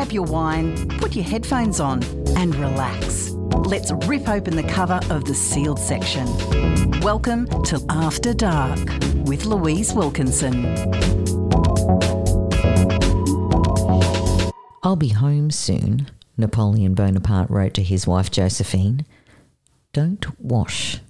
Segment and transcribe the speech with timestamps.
[0.00, 2.02] grab your wine, put your headphones on,
[2.34, 3.32] and relax.
[3.66, 6.26] Let's rip open the cover of the sealed section.
[7.00, 8.78] Welcome to After Dark
[9.26, 10.64] with Louise Wilkinson.
[14.82, 19.04] I'll be home soon, Napoleon Bonaparte wrote to his wife Josephine.
[19.92, 21.00] Don't wash.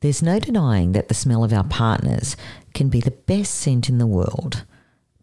[0.00, 2.36] There's no denying that the smell of our partners
[2.74, 4.66] can be the best scent in the world.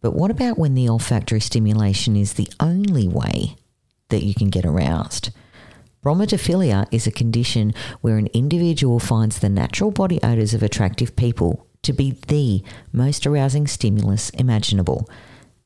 [0.06, 3.55] But what about when the olfactory stimulation is the only way
[4.09, 5.31] that you can get aroused?
[6.04, 11.66] Bromatophilia is a condition where an individual finds the natural body odours of attractive people
[11.81, 15.09] to be the most arousing stimulus imaginable.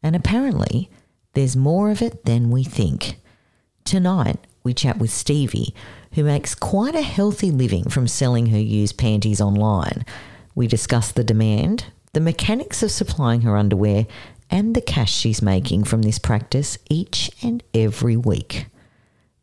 [0.01, 0.89] And apparently,
[1.33, 3.19] there's more of it than we think.
[3.83, 5.75] Tonight, we chat with Stevie,
[6.13, 10.05] who makes quite a healthy living from selling her used panties online.
[10.55, 14.07] We discuss the demand, the mechanics of supplying her underwear,
[14.49, 18.65] and the cash she's making from this practice each and every week.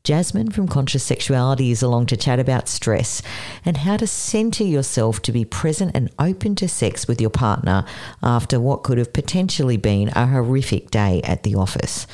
[0.03, 3.23] Jasmine from Conscious Sexuality is along to chat about stress
[3.65, 7.85] and how to center yourself to be present and open to sex with your partner
[8.23, 12.07] after what could have potentially been a horrific day at the office.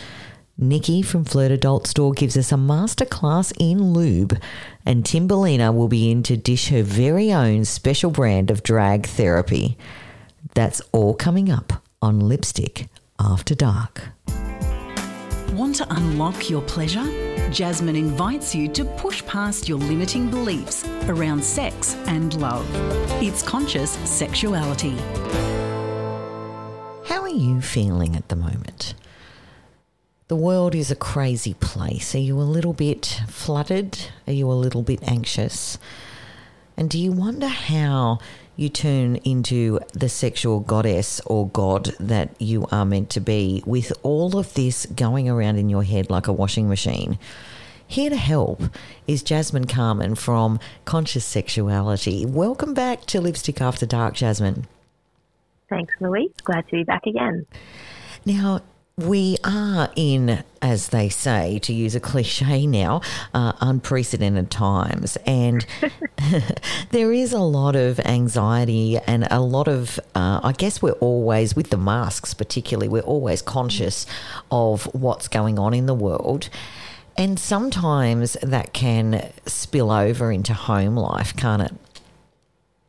[0.57, 4.39] Nikki from Flirt Adult Store gives us a masterclass in lube,
[4.87, 9.77] and Timberlina will be in to dish her very own special brand of drag therapy.
[10.55, 14.03] That's all coming up on Lipstick After Dark.
[15.53, 17.05] Want to unlock your pleasure?
[17.51, 22.67] Jasmine invites you to push past your limiting beliefs around sex and love.
[23.23, 24.97] It's conscious sexuality.
[27.07, 28.95] How are you feeling at the moment?
[30.29, 32.15] The world is a crazy place.
[32.15, 33.99] Are you a little bit flooded?
[34.27, 35.79] Are you a little bit anxious?
[36.77, 38.19] And do you wonder how
[38.57, 43.93] you turn into the sexual goddess or god that you are meant to be with
[44.03, 47.19] all of this going around in your head like a washing machine.
[47.87, 48.63] Here to help
[49.07, 52.25] is Jasmine Carmen from Conscious Sexuality.
[52.25, 54.67] Welcome back to Lipstick After Dark, Jasmine.
[55.69, 56.33] Thanks, Louise.
[56.45, 57.47] Glad to be back again.
[58.25, 58.61] Now,
[59.07, 63.01] we are in, as they say, to use a cliche now,
[63.35, 65.17] uh, unprecedented times.
[65.27, 65.67] And
[66.91, 71.57] there is a lot of anxiety and a lot of, uh, I guess we're always,
[71.57, 74.07] with the masks particularly, we're always conscious
[74.51, 76.49] of what's going on in the world.
[77.17, 81.73] And sometimes that can spill over into home life, can't it?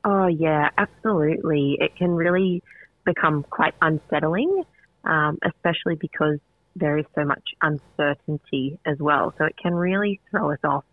[0.06, 1.78] Oh, yeah, absolutely.
[1.80, 2.62] It can really
[3.06, 4.64] become quite unsettling
[5.04, 6.40] um, especially because
[6.76, 9.34] there is so much uncertainty as well.
[9.38, 10.84] So it can really throw us off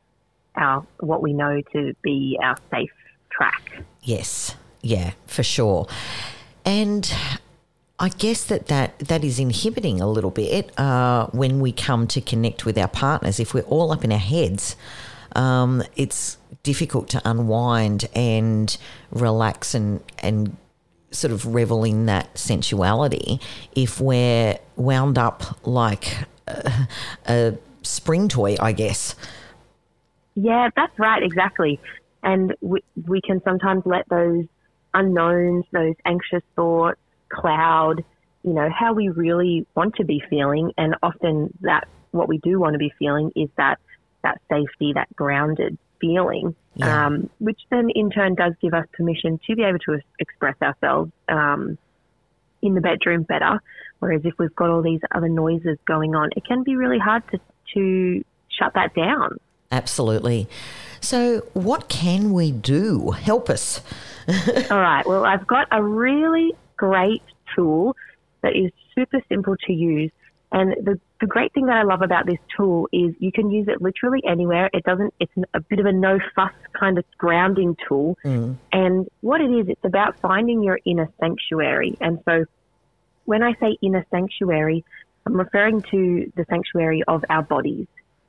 [0.56, 2.91] our what we know to be our safe
[3.31, 3.82] track.
[4.03, 5.87] Yes, yeah, for sure.
[6.65, 7.12] And
[7.99, 12.20] I guess that that, that is inhibiting a little bit uh, when we come to
[12.20, 13.38] connect with our partners.
[13.38, 14.76] If we're all up in our heads,
[15.37, 18.76] um, it's difficult to unwind and
[19.10, 20.56] relax and, and
[21.10, 23.41] sort of revel in that sensuality
[23.75, 26.88] if we're wound up like a,
[27.26, 29.15] a spring toy, I guess.
[30.34, 31.81] Yeah, that's right, exactly.
[32.22, 34.44] And we, we can sometimes let those
[34.94, 38.04] unknowns, those anxious thoughts cloud,
[38.43, 40.72] you know, how we really want to be feeling.
[40.76, 43.78] And often that what we do want to be feeling is that,
[44.22, 47.06] that safety, that grounded feeling yeah.
[47.06, 51.10] um, which then in turn does give us permission to be able to express ourselves
[51.28, 51.78] um,
[52.62, 53.60] in the bedroom better.
[53.98, 57.22] Whereas if we've got all these other noises going on, it can be really hard
[57.32, 57.41] to,
[57.75, 59.38] to shut that down.
[59.70, 60.48] Absolutely.
[61.00, 63.12] So, what can we do?
[63.12, 63.82] Help us.
[64.70, 65.06] all right.
[65.06, 67.22] Well, I've got a really great
[67.54, 67.97] tool
[68.42, 70.10] that is super simple to use
[70.52, 73.69] and the, the great thing that I love about this tool is you can use
[73.69, 74.70] it literally anywhere.
[74.72, 78.16] It doesn't, it's a bit of a no fuss kind of grounding tool.
[78.25, 78.56] Mm.
[78.72, 81.97] And what it is, it's about finding your inner sanctuary.
[82.00, 82.47] And so
[83.26, 84.84] when I say inner sanctuary,
[85.26, 87.87] I'm referring to the sanctuary of our bodies,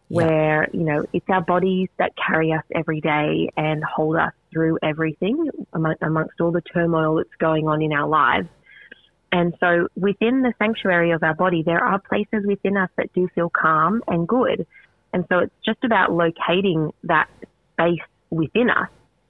[0.10, 0.18] yeah.
[0.18, 4.80] where, you know, it's our bodies that carry us every day and hold us through
[4.84, 8.50] everything amongst all the turmoil that's going on in our lives.
[9.32, 13.30] And so within the sanctuary of our body, there are places within us that do
[13.34, 14.68] feel calm and good.
[15.14, 17.30] And so it's just about locating that
[17.74, 18.00] space
[18.30, 18.90] within us.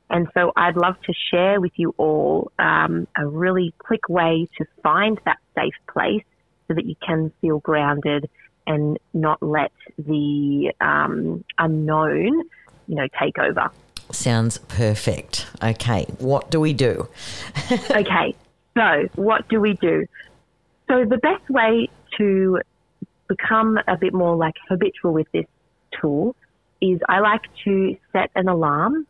[0.09, 4.65] And so I'd love to share with you all um, a really quick way to
[4.83, 6.23] find that safe place
[6.67, 8.29] so that you can feel grounded
[8.67, 12.41] and not let the um, unknown,
[12.87, 13.71] you know, take over.
[14.11, 15.47] Sounds perfect.
[15.63, 17.07] Okay, what do we do?
[17.71, 18.35] okay,
[18.77, 20.05] so, what do we do?
[20.89, 22.59] So, the best way to
[23.27, 25.45] become a bit more like habitual with this
[25.99, 26.35] tool
[26.81, 29.07] is I like to set an alarm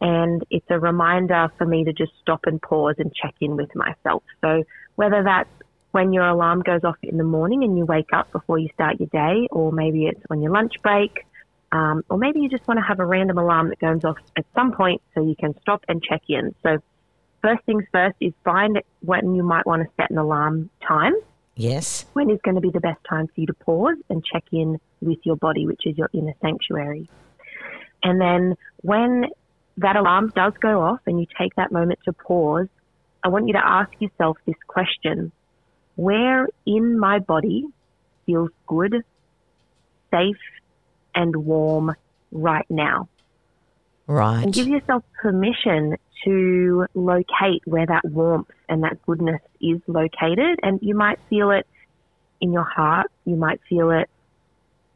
[0.00, 3.74] and it's a reminder for me to just stop and pause and check in with
[3.74, 4.22] myself.
[4.40, 4.64] So
[4.96, 5.50] whether that's
[5.92, 8.98] when your alarm goes off in the morning and you wake up before you start
[8.98, 11.26] your day, or maybe it's on your lunch break,
[11.72, 14.44] um, or maybe you just want to have a random alarm that goes off at
[14.54, 16.54] some point so you can stop and check in.
[16.62, 16.78] So
[17.42, 21.14] first things first is find when you might want to set an alarm time.
[21.56, 22.06] Yes.
[22.14, 24.80] When is going to be the best time for you to pause and check in
[25.00, 27.08] with your body, which is your inner sanctuary.
[28.02, 29.26] And then when
[29.76, 32.68] that alarm does go off and you take that moment to pause,
[33.22, 35.32] I want you to ask yourself this question
[35.96, 37.66] Where in my body
[38.24, 39.04] feels good,
[40.10, 40.40] safe,
[41.14, 41.94] and warm
[42.32, 43.09] right now?
[44.10, 44.42] Right.
[44.42, 50.58] And give yourself permission to locate where that warmth and that goodness is located.
[50.64, 51.64] And you might feel it
[52.40, 54.10] in your heart, you might feel it,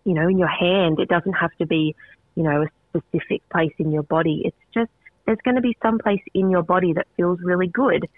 [0.02, 0.98] you know, in your hand.
[0.98, 1.94] It doesn't have to be,
[2.34, 4.42] you know, a specific place in your body.
[4.46, 4.90] It's just
[5.26, 8.08] there's going to be some place in your body that feels really good.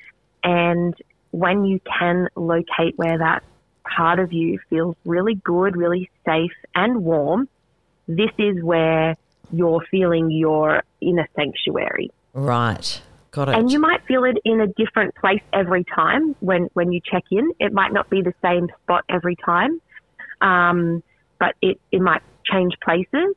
[0.42, 0.94] And
[1.31, 3.42] when you can locate where that
[3.84, 7.50] part of you feels really good, really safe and warm,
[8.08, 9.14] this is where
[9.52, 12.10] you're feeling your inner sanctuary.
[12.32, 13.00] Right.
[13.31, 13.54] Got it.
[13.56, 17.25] And you might feel it in a different place every time when, when you check
[17.31, 17.52] in.
[17.60, 19.81] It might not be the same spot every time,
[20.40, 21.02] um,
[21.38, 23.34] but it, it might change places.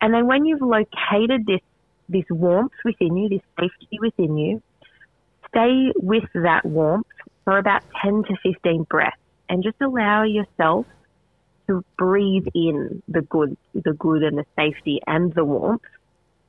[0.00, 1.60] And then when you've located this,
[2.08, 4.62] this warmth within you, this safety within you,
[5.48, 7.06] stay with that warmth
[7.44, 9.16] for about 10 to 15 breaths
[9.48, 10.86] and just allow yourself
[11.66, 15.82] to breathe in the good, the good and the safety and the warmth.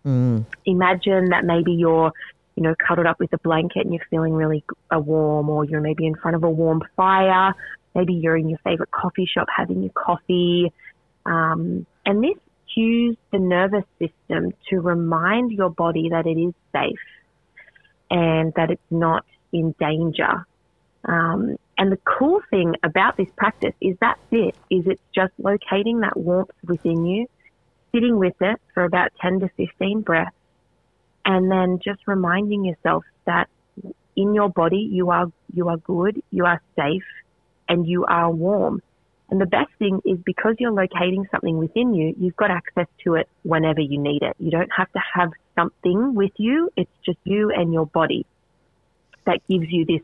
[0.06, 0.46] Mm.
[0.66, 2.12] Imagine that maybe you're,
[2.56, 6.06] you know, cuddled up with a blanket and you're feeling really warm, or you're maybe
[6.06, 7.54] in front of a warm fire.
[7.94, 10.72] Maybe you're in your favorite coffee shop having your coffee.
[11.26, 12.38] Um, and this
[12.74, 17.00] cues the nervous system to remind your body that it is safe
[18.12, 20.46] and that it's not in danger.
[21.06, 26.02] Um, and the cool thing about this practice is that's it, is it's just locating
[26.02, 27.28] that warmth within you,
[27.94, 30.32] sitting with it for about 10 to 15 breaths,
[31.26, 33.50] and then just reminding yourself that
[34.16, 37.04] in your body you are, you are good, you are safe,
[37.68, 38.82] and you are warm.
[39.30, 43.16] And the best thing is because you're locating something within you, you've got access to
[43.16, 44.36] it whenever you need it.
[44.40, 46.70] You don't have to have something with you.
[46.78, 48.26] It's just you and your body
[49.26, 50.02] that gives you this,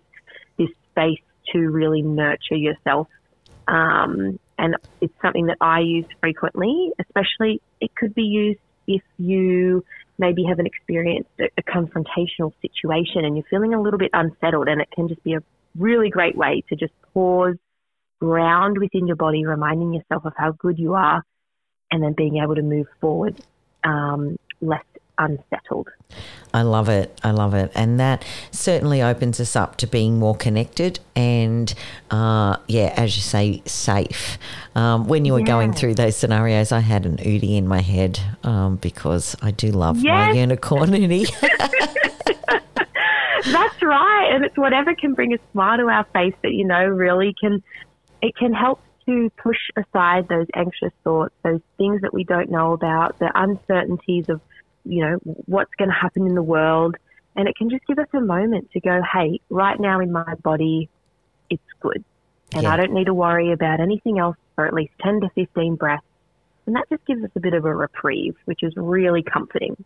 [0.58, 1.22] this space
[1.52, 3.08] to really nurture yourself.
[3.68, 9.84] Um, and it's something that I use frequently, especially it could be used if you
[10.18, 14.82] maybe haven't experienced a, a confrontational situation and you're feeling a little bit unsettled and
[14.82, 15.44] it can just be a
[15.76, 17.56] really great way to just pause
[18.20, 21.24] ground within your body, reminding yourself of how good you are,
[21.92, 23.42] and then being able to move forward
[23.84, 24.84] um, less
[25.26, 25.90] unsettled.
[26.54, 27.18] I love it.
[27.24, 27.72] I love it.
[27.76, 31.74] And that certainly opens us up to being more connected and,
[32.10, 34.38] uh, yeah, as you say, safe.
[34.76, 35.46] Um, when you were Yeah.
[35.46, 39.68] going through those scenarios, I had an Udi in my head um, because I do
[39.72, 41.26] love my unicorn Udi.
[43.44, 46.86] That's right, and it's whatever can bring a smile to our face that you know
[46.86, 47.64] really can.
[48.22, 52.74] It can help to push aside those anxious thoughts, those things that we don't know
[52.74, 54.42] about, the uncertainties of,
[54.86, 56.96] you know, what's going to happen in the world,
[57.36, 60.36] and it can just give us a moment to go, hey, right now in my
[60.44, 60.90] body,
[61.50, 62.04] it's good,
[62.54, 62.74] and Yeah.
[62.74, 66.04] I don't need to worry about anything else for at least ten to fifteen breaths,
[66.66, 69.84] and that just gives us a bit of a reprieve, which is really comforting.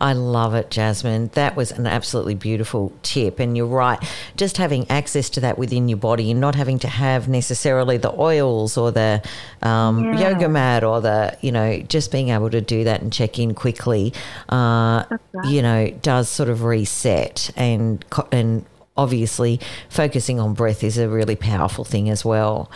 [0.00, 1.30] I love it, Jasmine.
[1.34, 3.38] That was an absolutely beautiful tip.
[3.38, 3.98] And you're right,
[4.36, 8.12] just having access to that within your body and not having to have necessarily the
[8.12, 9.22] oils or the
[9.62, 10.30] um, Yeah.
[10.30, 13.54] yoga mat or the, you know, just being able to do that and check in
[13.54, 14.12] quickly,
[14.50, 15.46] uh, right.
[15.46, 21.36] you know, does sort of reset and, and obviously focusing on breath is a really
[21.36, 22.70] powerful thing as well.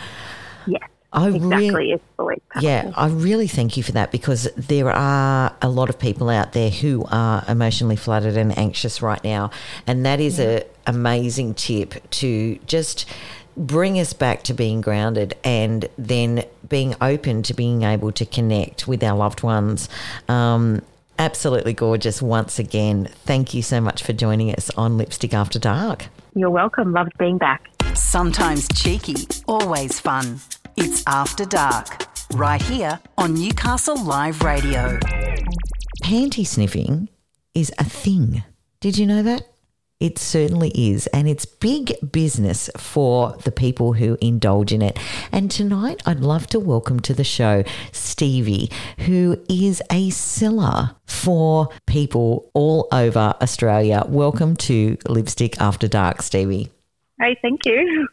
[0.67, 1.69] Yes, I exactly.
[1.71, 5.89] really, it's always yeah, I really thank you for that because there are a lot
[5.89, 9.49] of people out there who are emotionally flooded and anxious right now,
[9.87, 13.05] and that is a amazing tip to just
[13.57, 18.87] bring us back to being grounded and then being open to being able to connect
[18.87, 19.89] with our loved ones.
[20.27, 20.81] Um,
[21.17, 23.09] absolutely gorgeous once again.
[23.25, 26.07] Thank you so much for joining us on Lipstick After Dark.
[26.35, 26.93] You're welcome.
[26.93, 27.67] Loved being back.
[27.95, 29.15] Sometimes cheeky,
[29.47, 30.39] always fun.
[30.81, 34.97] It's After Dark, right here on Newcastle Live Radio.
[36.01, 37.09] Panty sniffing
[37.53, 38.43] is a thing.
[38.79, 39.41] Did you know that?
[39.99, 41.07] It certainly is.
[41.07, 44.97] And it's big business for the people who indulge in it.
[45.33, 51.67] And tonight, I'd love to welcome to the show Stevie, who is a seller for
[51.87, 54.05] people all over Australia.
[54.07, 56.71] Welcome to Lipstick After Dark, Stevie.
[57.19, 58.07] Hey, thank you.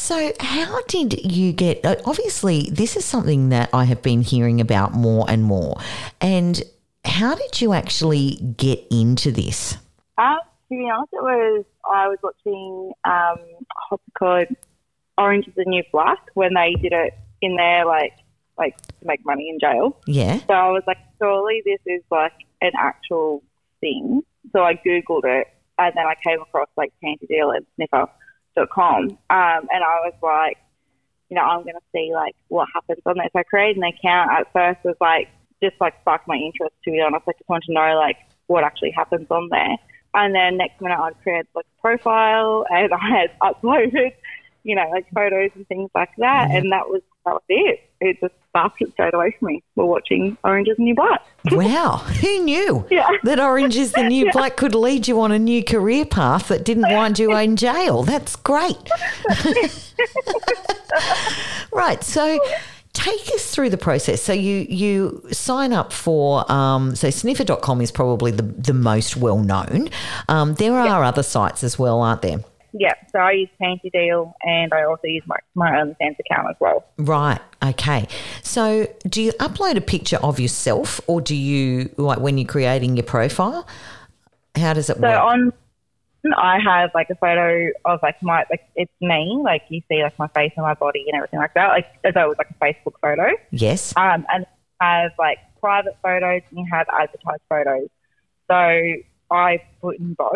[0.00, 1.84] So, how did you get?
[1.84, 5.76] Obviously, this is something that I have been hearing about more and more.
[6.22, 6.60] And
[7.04, 9.76] how did you actually get into this?
[10.16, 14.50] Uh, to be honest, it was I was watching um, what's
[15.18, 18.14] Orange is the New Black when they did it in there, like
[18.56, 20.00] like to make money in jail.
[20.06, 20.38] Yeah.
[20.48, 23.42] So I was like, surely this is like an actual
[23.82, 24.22] thing.
[24.52, 25.46] So I googled it,
[25.78, 27.66] and then I came across like Panty Deal and
[29.30, 30.58] Um, and I was like,
[31.28, 33.28] you know, I'm going to see like what happens on there.
[33.32, 34.30] So I created an account.
[34.30, 35.28] At first, was like
[35.62, 36.74] just like sparked my interest.
[36.84, 39.76] To be honest, I just wanted to know like what actually happens on there.
[40.12, 44.12] And then next minute, I'd created like a profile, and I had uploaded,
[44.64, 46.50] you know, like photos and things like that.
[46.50, 47.80] And that was that was it.
[48.00, 49.62] It just sparked it straight away from me.
[49.76, 51.22] We're watching Orange is the New Black.
[51.52, 51.96] Wow.
[51.98, 53.08] Who knew Yeah.
[53.24, 56.64] that Orange is the New Black could lead you on a new career path that
[56.64, 58.02] didn't wind you in jail?
[58.02, 58.76] That's great.
[61.72, 62.02] right.
[62.02, 62.38] So,
[62.92, 64.22] take us through the process.
[64.22, 69.38] So, you, you sign up for, um, so snifffr.com is probably the, the most well
[69.38, 69.88] known.
[70.28, 72.38] Um, there are other sites as well, aren't there?
[72.72, 76.48] Yeah, so I use Panty Deal and I also use my, my own OnlyFans account
[76.50, 76.84] as well.
[76.98, 77.40] Right.
[77.62, 78.06] Okay.
[78.42, 82.96] So, do you upload a picture of yourself, or do you like when you're creating
[82.96, 83.66] your profile?
[84.56, 85.14] How does it So work?
[85.14, 85.52] So on,
[86.36, 90.18] I have like a photo of like my, like it's me, like you see like
[90.18, 92.50] my face and my body and everything like that, like as though it was like
[92.50, 93.30] a Facebook photo.
[93.50, 93.94] yes.
[93.96, 94.46] Um, and
[94.80, 97.88] I have like private photos and you have advertised photos.
[98.50, 100.30] So I put in both.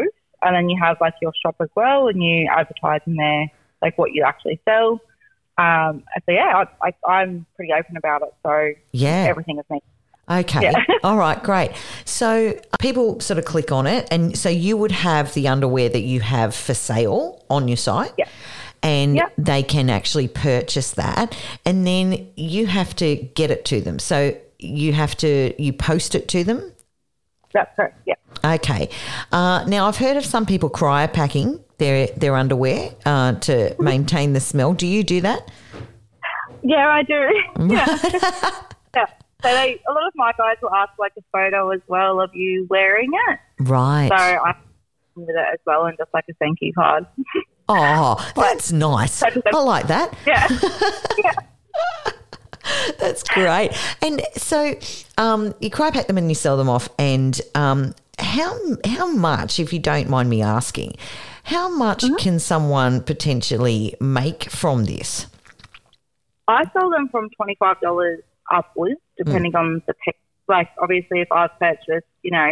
[0.45, 3.47] And then you have like your shop as well and you advertise in there
[3.83, 5.01] like what you actually sell.
[5.57, 8.35] Um, so yeah, I, I, I'm pretty open about it.
[8.45, 9.27] So Yeah.
[9.29, 9.81] everything is me.
[10.31, 10.63] Okay.
[10.63, 10.83] Yeah.
[11.05, 11.41] All right.
[11.43, 11.73] Great.
[12.05, 16.01] So people sort of click on it, and so you would have the underwear that
[16.01, 18.13] you have for sale on your site.
[18.17, 18.25] Yeah.
[18.83, 19.29] And Yeah.
[19.37, 21.37] they can actually purchase that,
[21.67, 23.99] and then you have to get it to them.
[23.99, 26.73] So you have to you post it to them.
[27.53, 28.01] That's correct.
[28.07, 28.15] Yeah.
[28.45, 28.88] Okay.
[29.33, 34.41] Uh, now I've heard of some people cryopacking their their underwear uh, to maintain the
[34.41, 34.73] smell.
[34.73, 35.50] Do you do that?
[36.62, 37.12] Yeah, I do.
[37.73, 37.87] yeah.
[38.95, 39.07] yeah.
[39.43, 42.35] So they, a lot of my guys will ask like a photo as well of
[42.35, 43.38] you wearing it.
[43.61, 44.09] Right.
[44.09, 44.55] So I
[45.17, 47.07] with it as well and just like a thank you card.
[47.69, 49.23] oh, that's nice.
[49.23, 49.31] I
[49.62, 50.14] like that.
[50.26, 50.49] yeah.
[52.99, 53.73] That's great.
[54.02, 54.75] And so
[55.18, 56.88] um, you cry pack them and you sell them off.
[56.99, 60.97] And um, how how much, if you don't mind me asking,
[61.44, 65.26] how much can someone potentially make from this?
[66.49, 68.21] I sell them from twenty five dollars
[68.52, 70.16] upwards, depending on the pick.
[70.49, 72.50] Like obviously, if I've purchased, you know,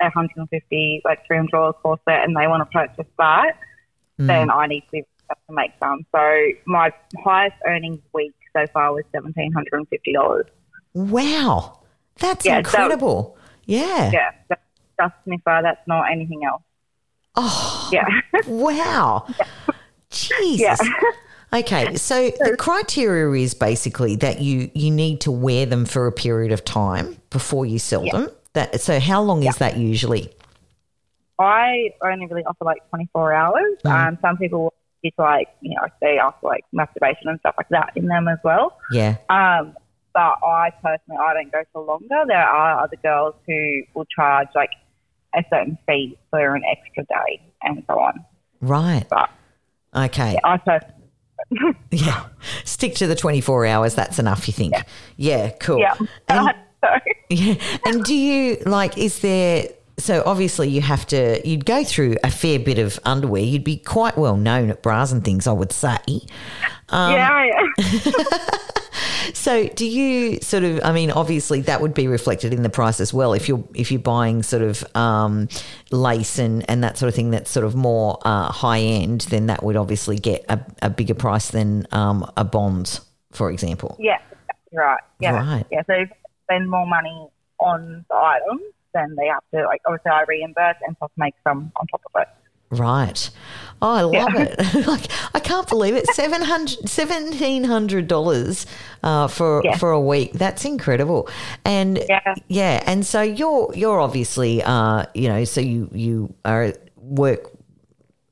[0.00, 3.54] a hundred and fifty, like three hundred dollar corset, and they want to purchase that,
[4.18, 6.06] then I need to to make some.
[6.12, 6.92] So my
[7.22, 8.34] highest earnings week
[8.66, 10.46] so far was seventeen hundred and fifty dollars.
[10.94, 11.80] Wow,
[12.18, 13.38] that's Yeah, so- incredible.
[13.66, 14.10] yeah.
[14.12, 14.62] Yeah, that's
[15.00, 15.62] just Snifffr.
[15.62, 16.62] That's not anything else.
[17.36, 18.06] Oh, Yeah,
[18.46, 19.26] wow.
[20.10, 20.60] Jesus.
[20.82, 21.00] yeah.
[21.60, 26.12] Okay, so the criteria is basically that you you need to wear them for a
[26.12, 28.28] period of time before you sell them.
[28.54, 30.30] That so how long is that usually?
[31.38, 33.76] I only really offer like 24 hours.
[33.84, 37.92] Um, some people it's like, you know, they offer like masturbation and stuff like that
[37.96, 38.76] in them as well.
[38.92, 39.16] Yeah.
[39.30, 39.74] Um,
[40.14, 42.24] but I personally, I don't go for longer.
[42.26, 44.70] There are other girls who will charge like
[45.34, 48.24] a certain fee for an extra day and so on.
[48.60, 49.06] Right.
[49.08, 49.30] But
[49.94, 50.38] Okay.
[50.44, 52.26] I personally, Yeah.
[52.64, 53.94] Stick to the 24 hours.
[53.94, 54.74] That's enough, you think?
[55.16, 55.78] Yeah, cool.
[55.78, 55.94] yeah.
[56.28, 56.88] And, so,
[57.30, 57.54] yeah.
[57.86, 62.30] And do you, like, is there, so obviously you have to, you'd go through a
[62.30, 63.42] fair bit of underwear.
[63.42, 65.96] You'd be quite well known at Bras N Things, I would say.
[66.88, 67.46] Um, yeah.
[69.34, 72.98] So do you sort of, I mean, obviously that would be reflected in the price
[72.98, 73.34] as well.
[73.34, 75.48] If you're, if you're buying sort of um,
[75.90, 79.46] lace and, and that sort of thing that's sort of more uh, high end, then
[79.46, 83.96] that would obviously get a, a bigger price than um, a bonds, for example.
[84.00, 84.18] Yeah,
[84.72, 85.00] right.
[85.20, 85.66] Yeah, Right.
[85.70, 85.82] yeah.
[85.82, 86.10] So they
[86.44, 87.28] spend more money
[87.60, 88.62] on the items,
[88.94, 92.22] then they have to like obviously I reimburse and plus make some on top of
[92.22, 92.28] it.
[92.70, 93.30] Right.
[93.80, 94.54] Oh, I love Yeah.
[94.58, 94.86] it.
[94.86, 96.06] like I can't believe it.
[96.08, 98.66] Seven hundred, seventeen hundred dollars
[99.02, 99.76] uh, for Yeah.
[99.78, 100.34] for a week.
[100.34, 101.28] That's incredible.
[101.64, 102.34] And Yeah.
[102.48, 107.50] yeah, and so you're you're obviously uh, you know, so you you are work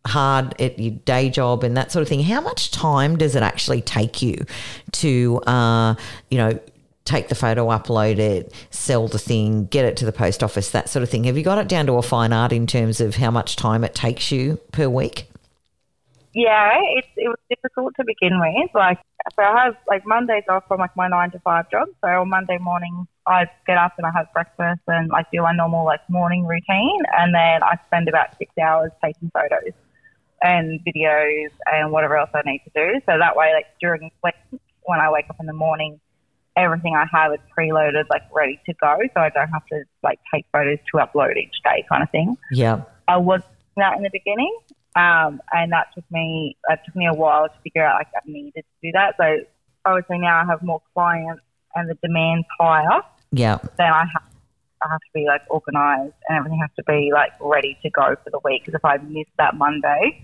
[0.07, 3.43] hard at your day job and that sort of thing, how much time does it
[3.43, 4.45] actually take you
[4.93, 5.95] to, uh,
[6.31, 6.61] you know,
[7.07, 10.91] take the photo, upload it, sell the thing, get it to the post office, that
[10.91, 11.25] sort of thing?
[11.25, 13.85] Have you got it down to a fine art in terms of how much time
[13.85, 15.31] it takes you per week?
[16.35, 18.71] Yeah, it, it was difficult to begin with.
[18.75, 18.99] Like,
[19.35, 21.89] so I have like Mondays off from like my nine to five job.
[22.05, 25.53] So on Monday morning, I get up and I have breakfast and like do my
[25.53, 29.73] normal like morning routine, and then I spend about six hours taking photos
[30.43, 33.01] and videos and whatever else I need to do.
[33.07, 34.35] So that way, like during week,
[34.83, 35.99] when I wake up in the morning,
[36.57, 38.99] everything I have is preloaded, like ready to go.
[39.15, 42.37] So I don't have to like take photos to upload each day, kind of thing.
[42.51, 42.83] Yeah.
[43.07, 43.43] I was
[43.77, 44.57] that in the beginning,
[44.97, 48.21] um, and that took me that took me a while to figure out like I
[48.25, 49.15] needed to do that.
[49.19, 49.45] So
[49.85, 51.43] obviously now I have more clients
[51.75, 53.03] and the demand's higher.
[53.33, 53.59] Yeah.
[53.77, 54.23] Then I have
[54.83, 58.17] I have to be like organised and everything has to be like ready to go
[58.23, 58.65] for the week.
[58.65, 60.21] Because if I miss that Monday,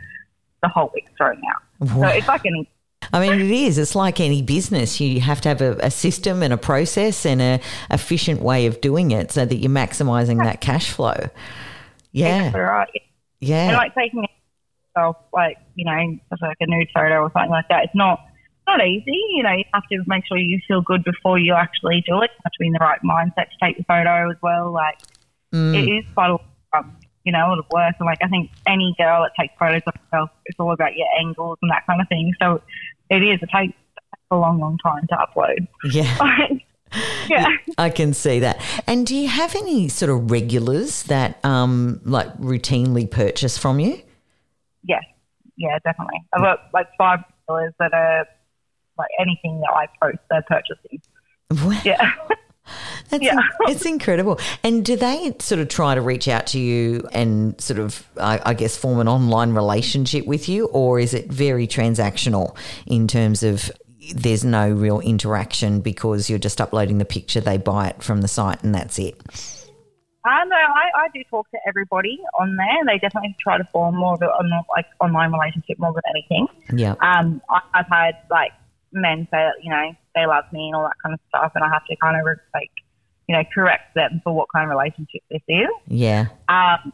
[0.63, 1.89] the whole week's thrown out.
[1.89, 2.69] So it's like any
[3.13, 3.79] I mean, it is.
[3.79, 5.01] It's like any business.
[5.01, 8.81] You have to have a, a system and a process and a efficient way of
[8.81, 11.29] doing it so that you're maximising that cash flow.
[12.13, 12.37] Yeah.
[12.47, 13.03] Exactly right.
[13.41, 13.69] Yeah.
[13.69, 14.27] And like taking
[14.97, 17.85] yourself, like you know, like a nude photo or something like that.
[17.85, 18.21] It's not
[18.67, 19.19] not easy.
[19.35, 22.31] You know, you have to make sure you feel good before you actually do it.
[22.33, 24.73] You have to be in the right mindset to take the photo as well.
[24.73, 24.99] Like
[25.53, 25.77] Mm.
[25.77, 26.39] it is quite a
[26.79, 27.95] um, you know a lot of work.
[27.99, 31.07] And like I think any girl that takes photos of herself, it's all about your
[31.21, 32.33] angles and that kind of thing.
[32.41, 32.63] So
[33.13, 33.39] it is.
[33.43, 33.75] It takes
[34.31, 35.69] a long, long time to upload.
[35.85, 36.49] yeah.
[37.29, 37.47] yeah.
[37.79, 38.61] I can see that.
[38.87, 44.01] And do you have any sort of regulars that um like routinely purchase from you?
[44.83, 45.05] Yes.
[45.57, 46.19] Yeah, definitely.
[46.33, 48.27] I've got like five sellers that are
[48.99, 51.01] like anything that I post, they're purchasing.
[51.85, 52.13] Yeah.
[53.11, 53.37] That's Yeah.
[53.63, 54.39] it's incredible.
[54.63, 58.41] And do they sort of try to reach out to you and sort of, I,
[58.45, 63.43] I guess, form an online relationship with you, or is it very transactional in terms
[63.43, 63.71] of
[64.15, 68.29] there's no real interaction because you're just uploading the picture, they buy it from the
[68.29, 69.21] site, and that's it?
[70.25, 72.85] I know I, I do talk to everybody on there.
[72.87, 74.29] They definitely try to form more of a
[74.71, 76.47] like online relationship more than anything.
[76.79, 76.95] Yeah.
[77.01, 78.53] Um, I, I've had like
[78.93, 81.65] men say that you know they love me and all that kind of stuff, and
[81.65, 82.25] I have to kind of
[82.55, 82.71] like
[83.29, 85.69] you know correct them for what kind of relationship this is.
[85.87, 86.27] Yeah.
[86.49, 86.93] Um,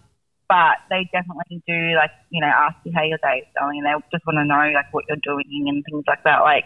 [0.49, 3.87] but they definitely do like you know ask you how your day is going, and
[3.87, 6.41] they just want to know like what you're doing and things like that.
[6.41, 6.65] Like,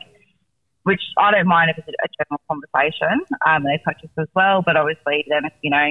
[0.84, 3.20] which I don't mind if it's a, general conversation.
[3.46, 5.90] Um, they touch us as well, but obviously then if you know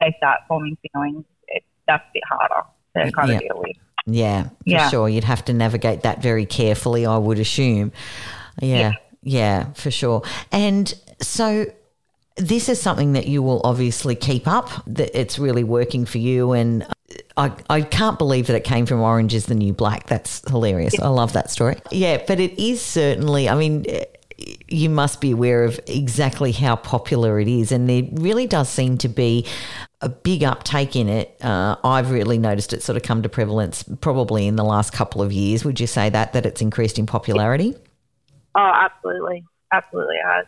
[0.00, 3.34] they start forming feelings, it, that's a bit harder to kind Yeah.
[3.36, 3.76] of deal with.
[4.08, 4.88] Yeah, for Yeah.
[4.88, 5.08] sure.
[5.08, 7.90] You'd have to navigate that very carefully, I would assume.
[8.60, 8.92] Yeah,
[9.22, 10.22] yeah, for sure.
[10.52, 11.66] And so
[12.36, 16.52] this is something that you will obviously keep up, that it's really working for you.
[16.52, 16.86] And
[17.36, 20.06] I, I can't believe that it came from Orange is the New Black.
[20.06, 20.98] That's hilarious.
[21.00, 21.76] I love that story.
[21.90, 23.86] Yeah, but it is certainly, I mean,
[24.68, 27.72] you must be aware of exactly how popular it is.
[27.72, 29.46] And there really does seem to be
[30.02, 31.42] a big uptake in it.
[31.42, 35.22] Uh, I've really noticed it sort of come to prevalence probably in the last couple
[35.22, 35.64] of years.
[35.64, 37.74] Would you say that, that it's increased in popularity?
[38.56, 40.46] Oh, absolutely, absolutely has.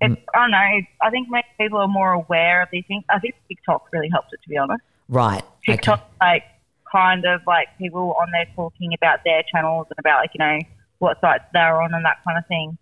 [0.00, 0.24] It's, mm.
[0.34, 0.80] I don't know.
[1.02, 3.04] I think most people are more aware of these things.
[3.10, 4.82] I think TikTok really helped it, to be honest.
[5.08, 5.42] Right.
[5.64, 6.42] TikTok, like,
[6.90, 10.58] kind of like people on there talking about their channels and about like you know
[10.98, 12.78] what sites they're on and that kind of thing.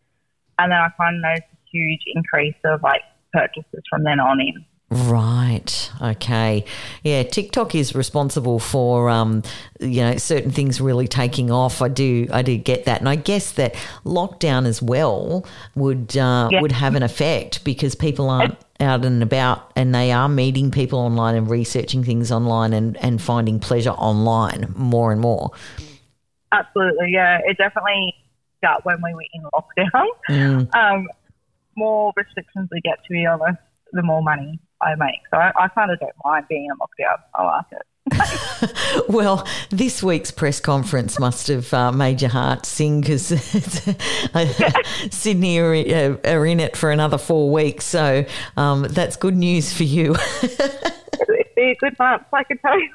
[0.58, 4.40] And then I kind of noticed a huge increase of like purchases from then on
[4.40, 4.64] in.
[4.90, 5.90] Right.
[6.00, 6.64] Okay.
[7.02, 7.22] Yeah.
[7.24, 9.42] TikTok is responsible for, um,
[9.80, 11.82] you know, certain things really taking off.
[11.82, 12.28] I do.
[12.30, 15.44] I do get that, and I guess that lockdown as well
[15.74, 16.60] would uh, Yeah.
[16.60, 20.98] would have an effect because people aren't out and about, and they are meeting people
[21.00, 25.50] online and researching things online and and finding pleasure online more and more.
[26.52, 27.40] Absolutely, yeah.
[27.44, 28.14] It definitely
[28.62, 30.06] got when we were in lockdown.
[30.30, 30.74] Mm.
[30.76, 31.08] Um,
[31.74, 33.58] more restrictions we get, to be honest,
[33.92, 34.60] the more money
[35.30, 37.18] So I, I kind of don't mind being in lockdown.
[37.34, 37.82] I like it.
[39.08, 43.26] Well, this week's press conference must have uh, made your heart sing because
[45.10, 47.84] Sydney are, uh, are in it for another four weeks.
[47.84, 48.24] So
[48.56, 50.14] um, that's good news for you.
[51.64, 52.90] be a good month, I can tell you.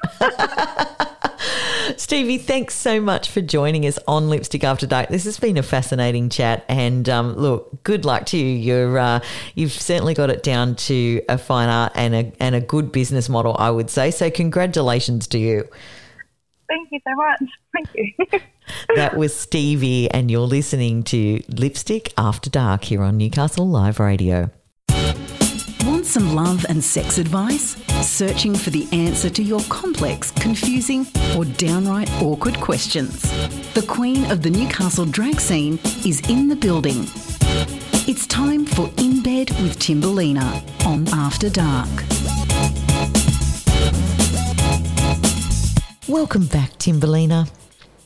[1.96, 5.08] Stevie, thanks so much for joining us on Lipstick After Dark.
[5.08, 8.46] This has been a fascinating chat, and um, look, good luck to you.
[8.46, 9.20] You're uh,
[9.54, 13.28] you've certainly got it down to a fine art and a and a good business
[13.28, 14.10] model, I would say.
[14.10, 15.68] So, congratulations to you.
[16.68, 17.42] Thank you so much.
[17.74, 18.40] Thank you.
[18.94, 24.48] That was Stevie, and you're listening to Lipstick After Dark here on Newcastle Live Radio.
[26.10, 27.76] Want some love and sex advice?
[28.04, 33.22] Searching for the answer to your complex, confusing, or downright awkward questions?
[33.74, 37.04] The queen of the Newcastle drag scene is in the building.
[38.08, 41.88] It's time for In Bed with Timberlina on After Dark.
[46.08, 47.48] Welcome back, Timberlina.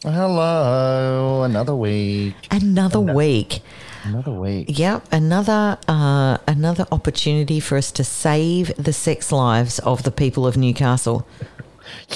[0.02, 2.34] Hello, another week.
[2.50, 3.62] Another week.
[4.04, 4.66] Another week.
[4.78, 10.46] Yep, another uh, another opportunity for us to save the sex lives of the people
[10.46, 11.26] of Newcastle.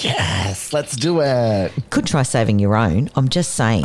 [0.01, 1.73] Yes, let's do it.
[1.91, 3.11] Could try saving your own.
[3.17, 3.85] I'm just saying.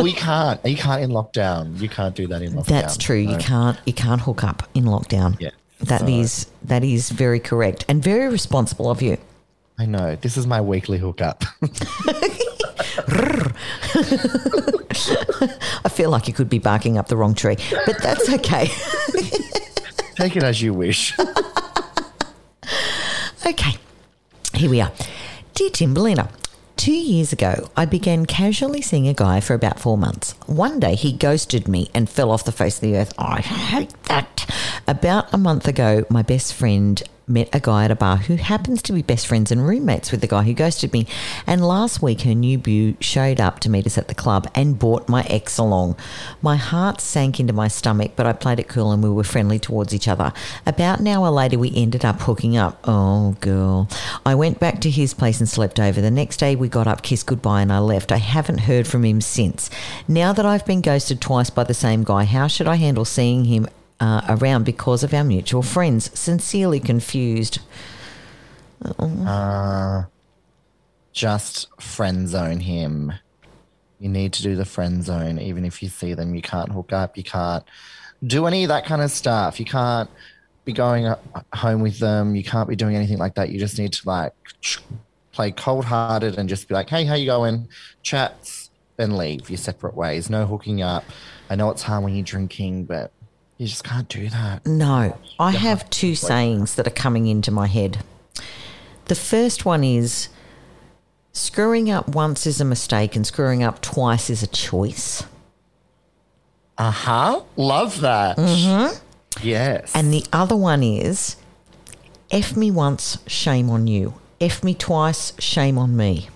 [0.00, 0.64] We can't.
[0.64, 1.78] You can't in lockdown.
[1.80, 2.66] You can't do that in lockdown.
[2.66, 3.16] That's true.
[3.18, 5.38] You can't you can't hook up in lockdown.
[5.40, 5.50] Yeah.
[5.80, 9.18] That So- is that is very correct and very responsible of you.
[9.78, 10.16] I know.
[10.16, 11.44] This is my weekly hookup.
[15.84, 18.66] I feel like you could be barking up the wrong tree, but that's okay.
[20.16, 21.18] Take it as you wish.
[23.44, 23.72] Okay,
[24.54, 24.92] here we are.
[25.54, 26.30] Dear Timberlina,
[26.76, 30.34] two years ago, I began casually seeing a guy for about four months.
[30.46, 33.12] One day, he ghosted me and fell off the face of the earth.
[33.18, 34.46] I hate that.
[34.92, 38.82] About a month ago, my best friend met a guy at a bar who happens
[38.82, 41.06] to be best friends and roommates with the guy who ghosted me.
[41.46, 44.78] And last week, her new beau showed up to meet us at the club and
[44.78, 45.96] brought my ex along.
[46.42, 49.58] My heart sank into my stomach, but I played it cool and we were friendly
[49.58, 50.30] towards each other.
[50.66, 52.78] About an hour later, we ended up hooking up.
[52.84, 53.88] Oh, girl.
[54.26, 56.02] I went back to his place and slept over.
[56.02, 58.12] The next day, we got up, kissed goodbye, and I left.
[58.12, 59.70] I haven't heard from him since.
[60.06, 63.46] Now that I've been ghosted twice by the same guy, how should I handle seeing
[63.46, 63.66] him?
[64.00, 66.10] Uh, around because of our mutual friends.
[66.18, 67.60] Sincerely confused.
[71.12, 73.12] Just friend zone him.
[74.00, 75.38] You need to do the friend zone.
[75.38, 77.16] Even if you see them, you can't hook up.
[77.16, 77.62] You can't
[78.26, 79.60] do any of that kind of stuff.
[79.60, 80.10] You can't
[80.64, 81.14] be going
[81.54, 82.34] home with them.
[82.34, 83.50] You can't be doing anything like that.
[83.50, 84.32] You just need to like
[85.30, 87.68] play cold hearted and just be like, hey, how you going?
[88.02, 89.48] Chats, then leave.
[89.48, 90.28] Your separate ways.
[90.28, 91.04] No hooking up.
[91.48, 93.12] I know it's hard when you're drinking, but
[93.58, 94.66] you just can't do that.
[94.66, 97.98] No, I have two sayings that are coming into my head.
[99.06, 100.28] The first one is
[101.32, 105.24] screwing up once is a mistake and screwing up twice is a choice.
[106.78, 107.42] Uh huh.
[107.56, 108.36] Love that.
[108.36, 108.96] Mm-hmm.
[109.42, 109.94] Yes.
[109.94, 111.36] And the other one is
[112.30, 114.14] F me once, shame on you.
[114.40, 116.28] F me twice, shame on me.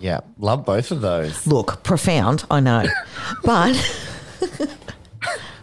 [0.00, 1.46] yeah, love both of those.
[1.46, 2.86] Look, profound, I know.
[3.44, 3.76] but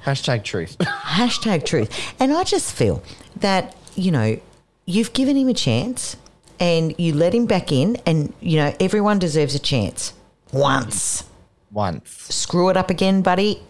[0.07, 0.77] Hashtag truth.
[0.79, 1.89] hashtag truth.
[2.19, 3.03] And I just feel
[3.41, 4.39] that, you know,
[4.85, 6.15] you've given him a chance
[6.61, 10.13] and you let him back in, and, you know, everyone deserves a chance
[10.53, 11.23] once.
[11.71, 12.09] Once.
[12.33, 13.61] Screw it up again, buddy.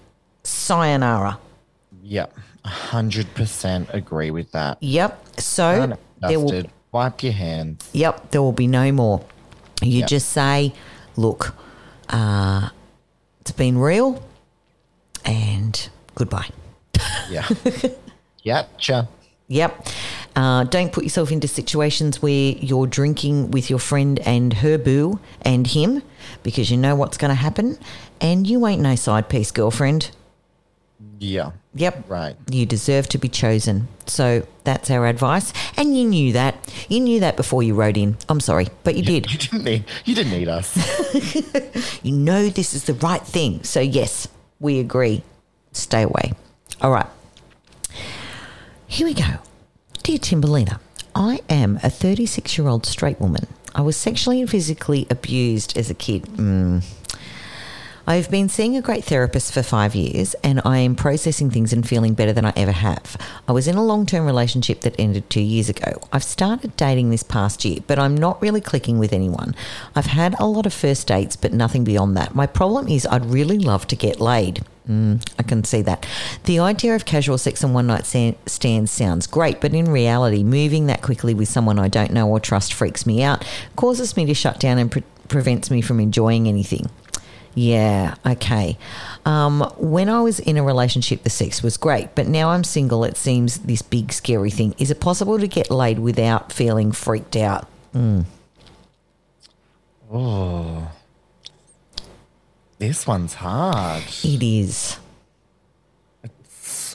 [0.44, 1.40] Sayonara.
[2.04, 2.38] Yep.
[2.64, 4.78] 100% agree with that.
[4.82, 5.40] Yep.
[5.40, 6.64] So there will.
[6.94, 7.90] Wipe your hands.
[7.92, 9.26] yep, there will be no more.
[9.82, 10.08] You Yep.
[10.08, 10.74] just say,
[11.18, 11.54] look,
[12.10, 12.70] uh,
[13.42, 14.24] it's been real,
[15.26, 16.50] and goodbye.
[17.30, 17.44] Yeah.
[18.46, 19.08] Yatcha.
[19.48, 19.88] Yep.
[20.36, 25.20] Uh, don't put yourself into situations where you're drinking with your friend and her boo
[25.42, 26.02] and him
[26.44, 27.78] because you know what's going to happen
[28.20, 30.12] and you ain't no side piece, girlfriend.
[31.20, 31.52] Yeah.
[31.74, 32.06] Yep.
[32.08, 32.36] Right.
[32.50, 33.88] You deserve to be chosen.
[34.06, 35.54] So that's our advice.
[35.76, 36.56] And you knew that.
[36.90, 38.18] You knew that before you wrote in.
[38.30, 39.32] I'm sorry, but you did.
[39.32, 40.76] You didn't need you didn't need us.
[42.04, 43.64] You know this is the right thing.
[43.64, 44.28] So, yes,
[44.60, 45.24] we agree.
[45.78, 46.34] Stay away.
[46.82, 47.08] All right.
[48.88, 49.40] Here we go.
[50.04, 50.80] Dear Timberlina,
[51.14, 53.48] I am a 36 year old straight woman.
[53.76, 56.24] I was sexually and physically abused as a kid.
[56.24, 56.84] Mm.
[58.10, 61.86] I've been seeing a great therapist for five years and I am processing things and
[61.86, 63.18] feeling better than I ever have.
[63.50, 66.00] I was in a long term relationship that ended two years ago.
[66.14, 69.54] I've started dating this past year, but I'm not really clicking with anyone.
[69.94, 72.34] I've had a lot of first dates, but nothing beyond that.
[72.34, 74.64] My problem is I'd really love to get laid.
[74.88, 76.06] Mm, I can see that.
[76.46, 80.88] The idea of casual sex and one night stands sounds great, but in reality, moving
[80.88, 83.46] that quickly with someone I don't know or trust freaks me out,
[83.76, 86.90] causes me to shut down and pre- prevents me from enjoying anything.
[87.54, 88.78] Yeah, okay.
[89.26, 93.04] Um, when I was in a relationship, the sex was great, but now I'm single.
[93.04, 94.76] It seems this big, scary thing.
[94.78, 97.68] Is it possible to get laid without feeling freaked out?
[102.80, 104.04] This one's hard.
[104.24, 104.98] It is.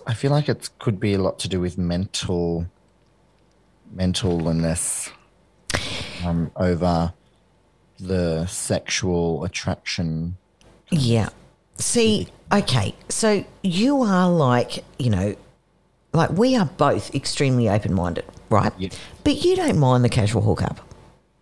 [0.07, 2.66] I feel like it could be a lot to do with mental
[3.95, 5.11] mentalness
[6.25, 7.12] um, over
[8.01, 10.37] the sexual attraction.
[10.90, 11.29] Yeah.
[11.77, 15.37] See, okay, so you are like, you know,
[16.12, 18.73] like we are both extremely open minded, right?
[18.79, 18.90] Yeah.
[19.25, 20.81] But you don't mind the casual hookup.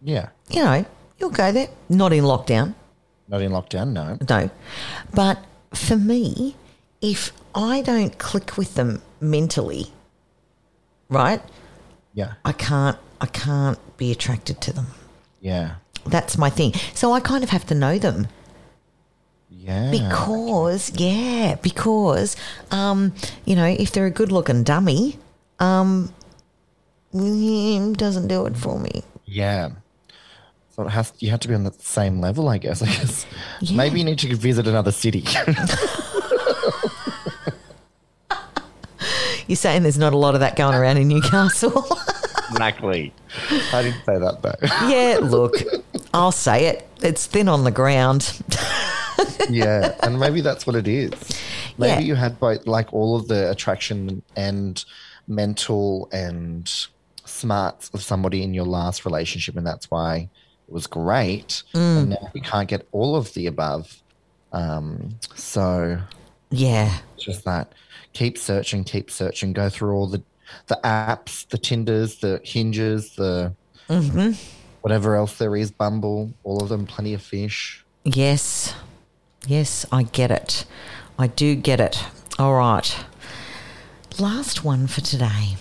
[0.03, 0.29] Yeah.
[0.51, 0.85] You know,
[1.19, 2.75] you'll go there, not in lockdown,
[3.31, 4.19] Not in lockdown, no.
[4.29, 4.51] no.
[5.15, 5.39] But
[5.73, 6.57] for me,
[7.01, 9.87] if I don't click with them mentally,
[11.09, 11.41] right,
[12.13, 12.35] Yeah.
[12.45, 14.89] I can't I can't be attracted to them.
[15.41, 15.77] Yeah.
[16.07, 16.73] That's my thing.
[16.95, 18.27] So I kind of have to know them
[19.49, 19.91] Yeah.
[19.93, 22.37] because yeah, because
[22.73, 23.15] um,
[23.45, 25.19] you know, if they're a good looking dummy,
[25.61, 26.13] um
[27.13, 29.03] doesn't do it for me.
[29.25, 29.71] Yeah.
[30.77, 32.81] So it has you have to be on the same level, I guess.
[32.83, 33.27] I guess
[33.61, 33.77] Yeah.
[33.77, 35.25] maybe you need to visit another city.
[39.47, 41.85] You're saying there's not a lot of that going around in Newcastle.
[42.51, 43.13] exactly.
[43.73, 44.55] I didn't say that though.
[44.89, 45.55] yeah, look,
[46.15, 46.87] I'll say it.
[47.03, 48.41] It's thin on the ground.
[49.51, 51.11] yeah, and maybe that's what it is.
[51.79, 52.09] Maybe Yeah.
[52.09, 54.85] you had both, like all of the attraction and
[55.27, 56.71] mental and
[57.25, 60.29] smarts of somebody in your last relationship, and that's why
[60.71, 61.65] it was great.
[61.75, 61.99] Mm.
[61.99, 64.01] And now you can't get all of the above.
[64.53, 65.99] Um, so
[66.51, 66.99] Yeah.
[67.19, 67.73] just that
[68.13, 70.23] keep searching, keep searching, go through all the
[70.67, 73.53] the apps, the Tinders, the Hinges, the
[73.89, 74.33] Mm-hmm.
[74.83, 77.85] whatever else there is, Bumble, all of them, plenty of fish.
[78.05, 78.75] Yes.
[79.47, 80.65] Yes, I get it.
[81.19, 82.05] I do get it.
[82.39, 82.97] All right.
[84.21, 85.57] Last one for today.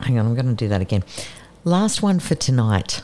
[0.00, 1.04] Hang on, I'm going to do that again.
[1.66, 3.02] Last one for tonight.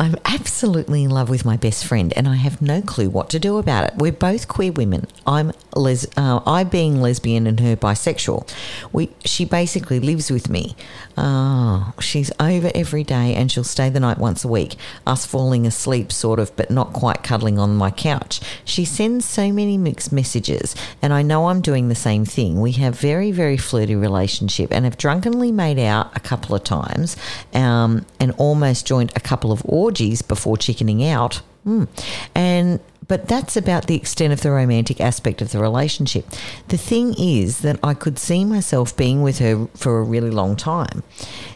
[0.00, 3.38] I'm absolutely in love with my best friend, and I have no clue what to
[3.38, 3.98] do about it.
[3.98, 5.06] We're both queer women.
[5.24, 8.48] I'm les- uh, I being lesbian and her bisexual.
[8.92, 10.76] We she basically lives with me.
[11.16, 14.76] Oh, she's over every day, and she'll stay the night once a week.
[15.06, 18.40] Us falling asleep, sort of, but not quite cuddling on my couch.
[18.64, 22.60] She sends so many mixed messages, and I know I'm doing the same thing.
[22.60, 27.16] We have very very flirty relationship, and have drunkenly made out a couple of times,
[27.54, 31.42] um, and almost joined a couple of orgies before chickening out.
[31.66, 31.88] Mm.
[32.34, 36.24] And but that's about the extent of the romantic aspect of the relationship.
[36.68, 40.56] The thing is that I could see myself being with her for a really long
[40.56, 41.02] time.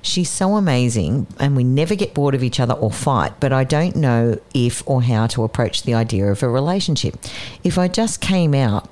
[0.03, 3.65] She's so amazing, and we never get bored of each other or fight, but I
[3.65, 7.17] don't know if or how to approach the idea of a relationship.
[7.65, 8.91] If I just came out,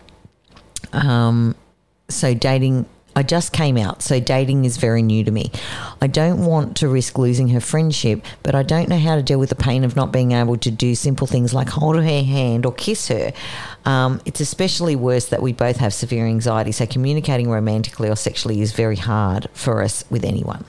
[0.92, 1.56] um,
[2.08, 5.52] so dating I just came out, so dating is very new to me.
[6.00, 9.38] I don't want to risk losing her friendship, but I don't know how to deal
[9.38, 12.66] with the pain of not being able to do simple things like hold her hand
[12.66, 13.32] or kiss her.
[13.84, 18.60] Um, it's especially worse that we both have severe anxiety, so communicating romantically or sexually
[18.60, 20.64] is very hard for us with anyone.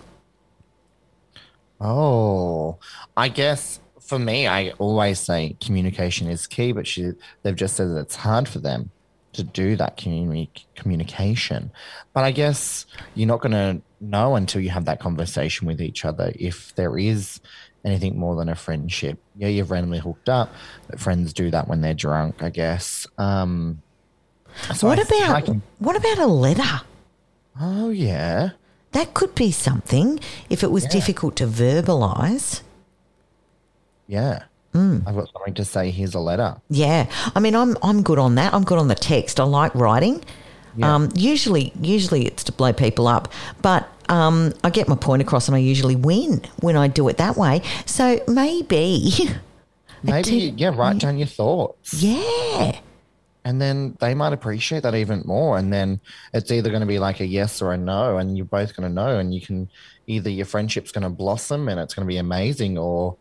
[1.82, 2.78] Oh,
[3.18, 7.90] I guess for me, I always say communication is key, but she, they've just said
[7.90, 8.92] that it's hard for them
[9.36, 11.72] to do that communi- communication.
[12.14, 16.06] But I guess you're not going to know until you have that conversation with each
[16.06, 17.40] other if there is
[17.84, 19.20] anything more than a friendship.
[19.38, 20.52] Yeah, you've randomly hooked up,
[20.90, 23.06] but friends do that when they're drunk, I guess.
[23.18, 23.82] Um,
[24.74, 26.82] so what I think I about can- what about a letter?
[27.60, 28.50] oh, yeah.
[28.92, 30.20] That could be something
[30.50, 30.90] if it was Yeah.
[30.92, 32.62] difficult to verbalize.
[34.08, 34.44] Yeah.
[34.76, 34.98] Hmm.
[35.08, 35.90] I've got something to say.
[35.90, 36.58] Here's a letter.
[36.70, 38.54] Yeah, I mean, I'm I'm good on that.
[38.54, 39.40] I'm good on the text.
[39.40, 40.22] I like writing.
[40.76, 40.94] Yeah.
[40.94, 45.48] Um, usually, usually it's to blow people up, but um, I get my point across,
[45.48, 47.62] and I usually win when I do it that way.
[47.86, 49.12] So maybe,
[50.04, 51.94] Maybe, te- yeah, write down your thoughts.
[51.94, 52.78] yeah,
[53.46, 56.02] and then they might appreciate that even more and then
[56.34, 58.90] it's either going to be like a yes or a no and you're both going
[58.90, 59.70] to know and you can
[60.08, 63.16] either your friendship's going to blossom and it's going to be amazing or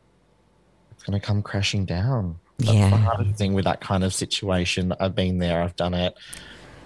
[1.07, 2.39] going to come crashing down.
[2.59, 2.91] That's Yeah.
[2.91, 4.93] the hardest thing with that kind of situation.
[5.01, 6.15] I've been there i've done it.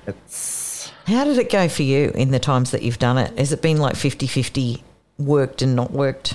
[0.07, 3.39] It's How did it go for you in the times that you've done it?
[3.39, 4.83] Has it been like 50-50
[5.19, 6.35] worked and not worked?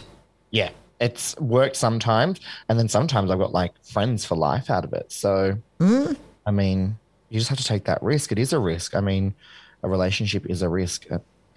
[0.51, 0.69] yeah
[0.99, 5.11] it's worked sometimes and then sometimes i've got like friends for life out of it.
[5.11, 6.15] So mm.
[6.45, 6.97] i mean
[7.29, 8.31] you just have to take that risk.
[8.31, 8.95] It is a risk.
[8.95, 9.33] I mean
[9.81, 11.07] a relationship is a risk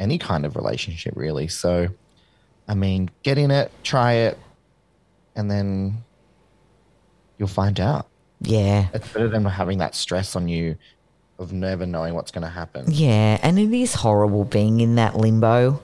[0.00, 1.48] any kind of relationship really.
[1.48, 1.88] So
[2.68, 4.38] i mean get in it try it
[5.36, 6.02] and then
[7.38, 8.06] you'll find out
[8.40, 10.76] Yeah, it's better than having that stress on you
[11.38, 15.16] of never knowing what's going to happen yeah, and it is horrible being in that
[15.16, 15.82] limbo.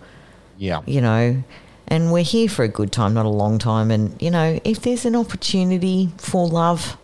[0.57, 1.43] yeah you know,
[1.89, 3.91] and we're here for a good time, not a long time.
[3.91, 6.97] And, you know, if there's an opportunity for love,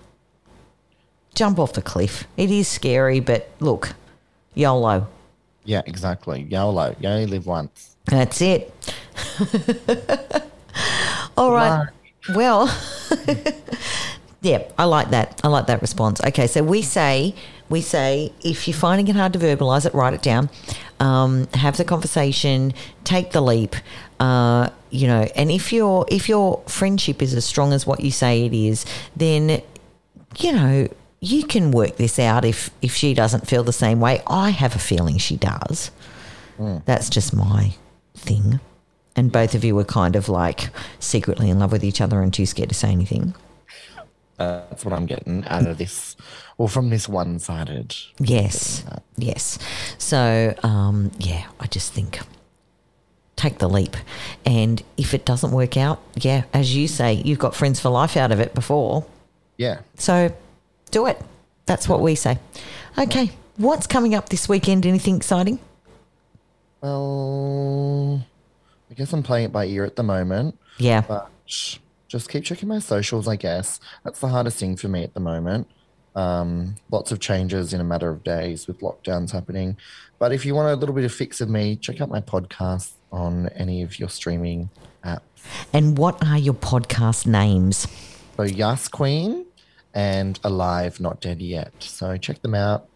[1.34, 2.26] jump off the cliff.
[2.38, 3.94] It is scary, but look,
[4.54, 5.06] YOLO.
[5.64, 8.72] yeah exactly YOLO you only live once That's it.
[11.36, 11.88] All right.
[12.34, 12.66] Well,
[14.40, 15.40] yeah, I like that.
[15.42, 16.20] I like that response.
[16.24, 17.34] Okay, so we say
[17.68, 20.48] we say if you're finding it hard to verbalize it, write it down,
[21.00, 22.72] um, have the conversation,
[23.04, 23.74] take the leap.
[24.20, 28.10] Uh, you know, and if your if your friendship is as strong as what you
[28.10, 29.62] say it is, then
[30.38, 30.88] you know
[31.20, 32.44] you can work this out.
[32.44, 35.90] If if she doesn't feel the same way, I have a feeling she does.
[36.86, 37.74] That's just my
[38.14, 38.60] thing.
[39.16, 40.70] And both of you were kind of like
[41.00, 43.34] secretly in love with each other and too scared to say anything.
[44.38, 46.16] Uh, that's what I'm getting out of this,
[46.58, 47.96] or from this one-sided.
[48.20, 48.84] Yes,
[49.16, 49.58] yes.
[49.98, 52.20] So, um, yeah, I just think
[53.34, 53.96] take the leap.
[54.44, 58.16] And if it doesn't work out, yeah, as you say, you've got friends for life
[58.16, 59.06] out of it before.
[59.56, 59.80] Yeah.
[59.96, 60.32] So
[60.90, 61.20] do it.
[61.66, 62.38] That's what we say.
[62.96, 64.86] Okay, what's coming up this weekend?
[64.86, 65.58] Anything exciting?
[66.80, 68.24] Well,
[68.90, 71.02] I guess I'm playing it by ear at the moment, Yeah.
[71.02, 71.28] but
[72.08, 73.28] just keep checking my socials.
[73.28, 75.68] I guess that's the hardest thing for me at the moment.
[76.16, 79.76] Um, lots of changes in a matter of days with lockdowns happening.
[80.18, 82.92] But if you want a little bit of fix of me, check out my podcast
[83.12, 84.70] on any of your streaming
[85.04, 85.20] apps.
[85.72, 87.86] And what are your podcast names?
[88.36, 89.46] So Yas Queen
[89.94, 91.72] and Alive Not Dead Yet.
[91.80, 92.88] So check them out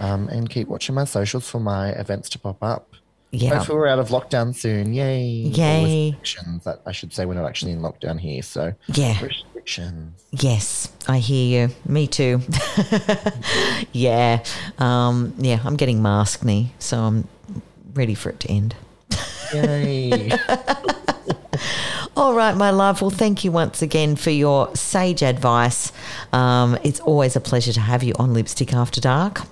[0.00, 2.94] um, and keep watching my socials for my events to pop up.
[3.34, 3.56] Yeah.
[3.56, 4.94] Hopefully we're out of lockdown soon.
[4.94, 5.24] Yay.
[5.26, 6.10] Yay.
[6.20, 6.64] Restrictions.
[6.64, 8.42] That I should say we're not actually in lockdown here.
[8.42, 9.20] So Yeah.
[9.22, 10.22] restrictions.
[10.30, 11.74] Yes, I hear you.
[11.86, 12.40] Me too.
[13.92, 14.44] yeah.
[14.78, 17.28] Um, yeah, I'm getting masked knee, so I'm
[17.94, 18.74] ready for it to end.
[19.52, 20.32] Yay.
[22.16, 23.00] All right, my love.
[23.02, 25.92] Well, thank you once again for your sage advice.
[26.32, 29.42] Um, it's always a pleasure to have you on Lipstick After Dark.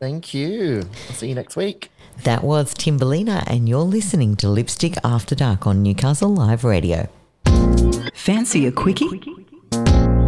[0.00, 0.82] Thank you.
[1.08, 1.90] I'll see you next week.
[2.22, 7.08] That was Timberlina, and you're listening to Lipstick After Dark on Newcastle Live Radio.
[8.14, 9.20] Fancy a quickie?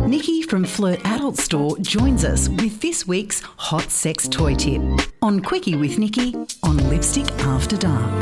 [0.06, 4.82] Nikki from Flirt Adult Store joins us with this week's hot sex toy tip
[5.22, 8.20] on Quickie with Nikki on Lipstick After Dark.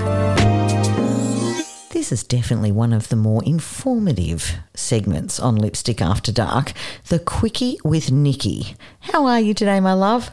[1.90, 6.72] This is definitely one of the more informative segments on Lipstick After Dark,
[7.08, 8.76] the Quickie with Nikki.
[9.00, 10.30] How are you today, my love?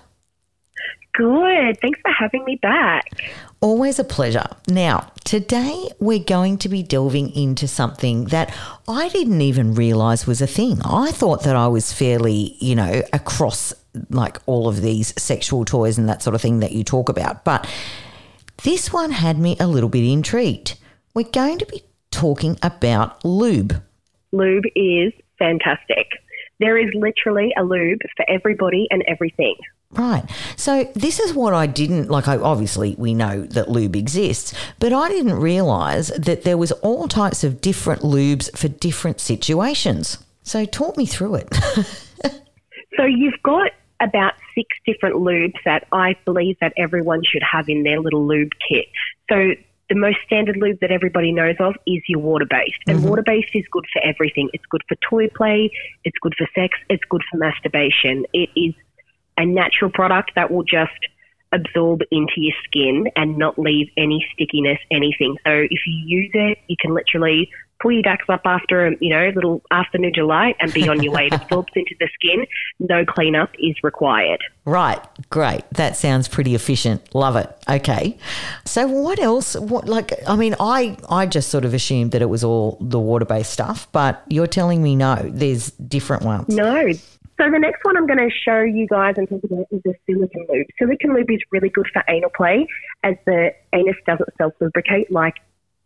[1.13, 1.79] Good.
[1.81, 3.05] Thanks for having me back.
[3.59, 4.45] Always a pleasure.
[4.67, 8.55] Now, today we're going to be delving into something that
[8.87, 10.81] I didn't even realize was a thing.
[10.83, 13.73] I thought that I was fairly, you know, across
[14.09, 17.43] like all of these sexual toys and that sort of thing that you talk about.
[17.43, 17.69] But
[18.63, 20.77] this one had me a little bit intrigued.
[21.13, 23.81] We're going to be talking about lube.
[24.31, 26.07] Lube is fantastic.
[26.61, 29.55] There is literally a lube for everybody and everything.
[29.91, 30.23] Right.
[30.55, 32.29] So this is what I didn't like.
[32.29, 37.09] I obviously we know that lube exists, but I didn't realize that there was all
[37.09, 40.17] types of different lubes for different situations.
[40.43, 41.49] So talk me through it.
[42.97, 43.71] So you've got
[44.01, 48.51] about six different lubes that I believe that everyone should have in their little lube
[48.69, 48.85] kit.
[49.29, 49.53] So
[49.91, 52.79] the most standard lube that everybody knows of is your water based.
[52.87, 53.09] And mm-hmm.
[53.09, 54.49] water based is good for everything.
[54.53, 55.69] It's good for toy play,
[56.05, 58.25] it's good for sex, it's good for masturbation.
[58.31, 58.73] It is
[59.37, 60.95] a natural product that will just
[61.51, 65.37] absorb into your skin and not leave any stickiness, anything.
[65.45, 67.49] So if you use it, you can literally
[67.81, 71.13] pull your ducks up after a you know little afternoon delight and be on your
[71.13, 71.27] way.
[71.27, 72.45] It absorbs into the skin.
[72.79, 74.43] No cleanup is required.
[74.65, 74.99] right.
[75.29, 75.63] Great.
[75.71, 77.13] That sounds pretty efficient.
[77.15, 77.49] Love it.
[77.69, 78.17] Okay.
[78.65, 79.55] So what else?
[79.55, 82.99] What like I mean, I I just sort of assumed that it was all the
[82.99, 86.49] water-based stuff, but you're telling me no, there's different ones.
[86.49, 86.91] No.
[87.37, 89.93] So the next one I'm going to show you guys and talk about is the
[90.05, 90.67] silicon lube.
[90.77, 92.67] Silicon lube is really good for anal play
[93.03, 95.35] as the anus doesn't self-lubricate like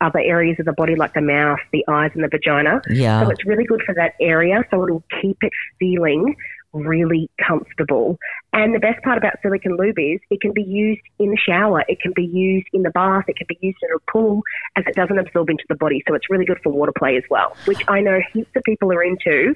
[0.01, 2.81] other areas of the body like the mouth, the eyes and the vagina.
[2.89, 3.23] Yeah.
[3.23, 4.63] So it's really good for that area.
[4.69, 6.35] So it'll keep it feeling
[6.73, 8.17] really comfortable.
[8.51, 11.85] And the best part about silicon lube is it can be used in the shower,
[11.87, 14.41] it can be used in the bath, it can be used in a pool
[14.75, 16.03] as it doesn't absorb into the body.
[16.07, 18.91] So it's really good for water play as well, which I know heaps of people
[18.91, 19.55] are into.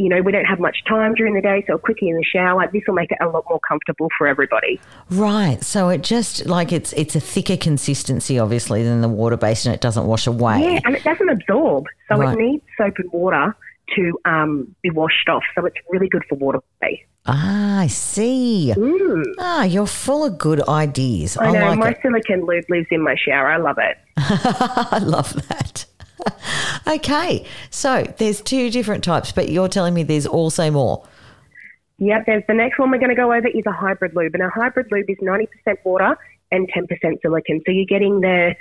[0.00, 2.22] You know, we don't have much time during the day, so a quickie in the
[2.22, 2.68] shower.
[2.72, 4.80] This will make it a lot more comfortable for everybody.
[5.10, 5.62] Right.
[5.64, 9.74] So it just like it's it's a thicker consistency obviously than the water based and
[9.74, 10.60] it doesn't wash away.
[10.62, 12.38] Yeah, and it doesn't absorb, so Right.
[12.38, 13.56] it needs soap and water
[13.96, 15.42] to um, be washed off.
[15.56, 17.04] So it's really good for water play.
[17.26, 18.72] Ah, I see.
[18.76, 19.22] Mm.
[19.38, 21.36] Ah, you're full of good ideas.
[21.36, 21.98] I, I know like my it.
[22.02, 23.50] silicon lube lives in my shower.
[23.50, 23.98] I love it.
[24.16, 25.86] I love that.
[26.88, 27.44] Okay.
[27.70, 31.06] So there's two different types, but you're telling me there's also more.
[31.98, 34.34] Yep, there's the next one we're going to go over is a hybrid lube.
[34.34, 35.48] And a hybrid lube is 90%
[35.84, 36.16] water
[36.52, 37.60] and 10% silicon.
[37.66, 38.54] So you're getting the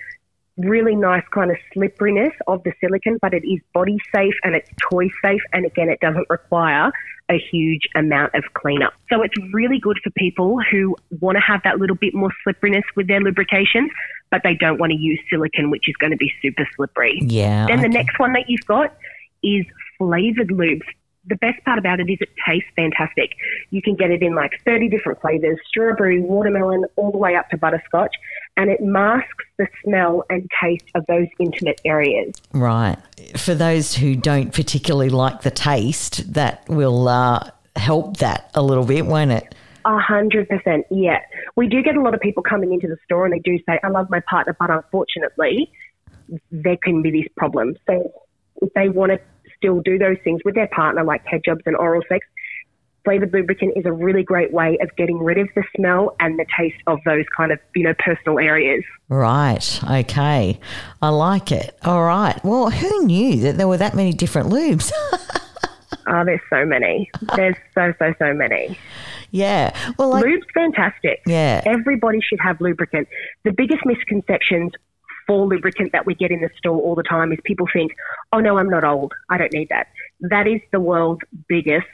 [0.58, 4.70] really nice kind of slipperiness of the silicon, but it is body safe and it's
[4.92, 5.42] toy safe.
[5.54, 6.92] And again, it doesn't require
[7.30, 8.94] a huge amount of cleanup.
[9.10, 12.86] So it's really good for people who want to have that little bit more slipperiness
[12.96, 13.90] with their lubrication,
[14.32, 17.20] but they don't want to use silicone, which is going to be super slippery.
[17.22, 17.68] Yeah.
[17.68, 18.96] Then the next one that you've got
[19.44, 19.66] is
[19.98, 20.86] flavored lubes.
[21.26, 23.32] The best part about it is it tastes fantastic.
[23.70, 27.50] You can get it in like 30 different flavors strawberry, watermelon, all the way up
[27.50, 28.16] to butterscotch.
[28.56, 32.34] And it masks the smell and taste of those intimate areas.
[32.54, 32.98] Right.
[33.36, 38.86] For those who don't particularly like the taste, that will uh, help that a little
[38.86, 39.54] bit, won't it?
[39.88, 41.22] A hundred percent, yeah.
[41.56, 43.80] We do get a lot of people coming into the store and they do say,
[43.82, 45.72] I love my partner, but unfortunately,
[46.52, 47.78] there can be this problem.
[47.88, 48.12] So
[48.62, 49.20] if they want to
[49.56, 52.28] still do those things with their partner, like head jobs and oral sex,
[53.06, 56.46] flavored lubricant is a really great way of getting rid of the smell and the
[56.60, 58.84] taste of those kind of, you know, personal areas.
[59.08, 59.80] Right.
[59.90, 60.60] Okay.
[61.02, 61.78] I like it.
[61.86, 62.38] All right.
[62.44, 64.92] Well, who knew that there were that many different lubes?
[66.10, 67.10] Oh, there's so many.
[67.36, 68.80] There's so, so, so many.
[69.32, 69.76] Yeah.
[69.98, 71.22] Well, like, Lube's fantastic.
[71.26, 71.62] Yeah.
[71.66, 73.08] Everybody should have lubricant.
[73.44, 74.72] The biggest misconceptions
[75.28, 77.92] for lubricant that we get in the store all the time is people think,
[78.32, 79.14] oh no, I'm not old.
[79.30, 79.88] I don't need that.
[80.22, 81.86] That is the world's biggest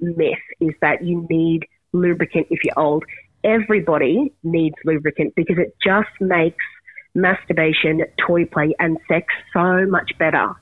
[0.00, 3.04] myth is that you need lubricant if you're old.
[3.42, 6.64] Everybody needs lubricant because it just makes
[7.14, 10.52] masturbation, toy play, and sex so much better.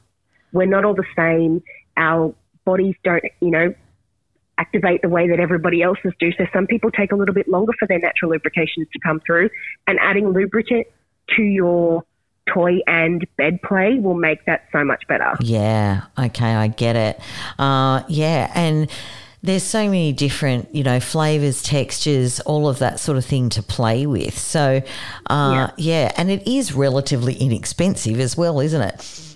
[0.53, 1.63] We're not all the same.
[1.97, 3.75] Our bodies don't, you know,
[4.59, 6.31] activate the way that everybody else's do.
[6.33, 9.51] So some people take a little bit longer for their natural lubrications to come through,
[9.87, 10.87] and adding lubricant
[11.37, 12.05] to your
[12.53, 15.35] toy and bed play will make that so much better.
[15.41, 16.03] Yeah.
[16.19, 16.55] Okay.
[16.55, 17.21] I get it.
[17.59, 18.51] Uh, yeah.
[18.55, 18.91] And
[19.43, 23.63] there's so many different, you know, flavors, textures, all of that sort of thing to
[23.63, 24.39] play with.
[24.39, 24.83] So,
[25.29, 26.13] uh, yeah.
[26.17, 29.32] And it is relatively inexpensive as well, isn't it?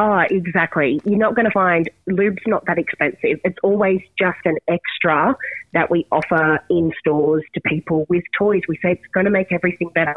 [0.00, 0.98] Oh, exactly.
[1.04, 3.38] You're not going to find lube's not that expensive.
[3.44, 5.36] It's always just an extra
[5.74, 8.62] that we offer in stores to people with toys.
[8.66, 10.16] We say it's going to make everything better.